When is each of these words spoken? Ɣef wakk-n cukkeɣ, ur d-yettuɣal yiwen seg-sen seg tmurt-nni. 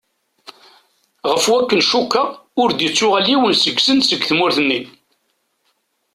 Ɣef 1.29 1.43
wakk-n 1.51 1.81
cukkeɣ, 1.91 2.27
ur 2.61 2.69
d-yettuɣal 2.71 3.25
yiwen 3.29 3.53
seg-sen 3.57 3.99
seg 4.03 4.21
tmurt-nni. 4.29 4.81